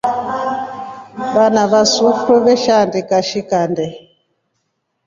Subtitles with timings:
[1.33, 3.85] Vana va sufru veshaandika shi kande.